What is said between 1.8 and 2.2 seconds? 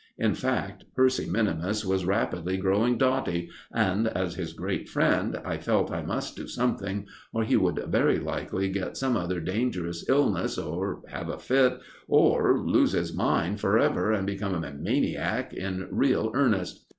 was